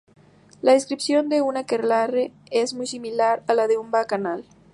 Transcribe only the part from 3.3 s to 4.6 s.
a la de una bacanal.